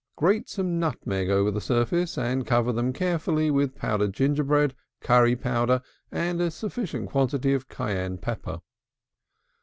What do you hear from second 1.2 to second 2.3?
over the surface,